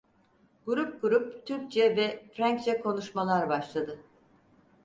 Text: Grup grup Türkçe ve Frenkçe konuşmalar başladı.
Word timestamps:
Grup 0.67 0.99
grup 1.01 1.45
Türkçe 1.47 1.95
ve 1.97 2.25
Frenkçe 2.33 2.79
konuşmalar 2.81 3.49
başladı. 3.49 3.99